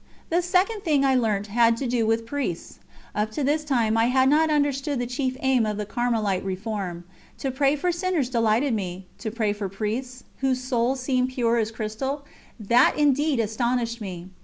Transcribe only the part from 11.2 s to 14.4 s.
pure as crystal, that indeed astonished me.